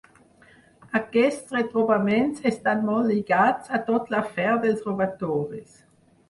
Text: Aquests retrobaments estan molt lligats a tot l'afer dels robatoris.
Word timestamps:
Aquests 0.99 1.53
retrobaments 1.55 2.41
estan 2.51 2.81
molt 2.87 3.11
lligats 3.11 3.75
a 3.79 3.81
tot 3.91 4.11
l'afer 4.15 4.49
dels 4.65 4.83
robatoris. 4.89 5.79